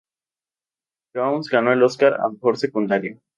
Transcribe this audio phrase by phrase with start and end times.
[1.13, 3.21] Jones ganó el Oscar a mejor secundario.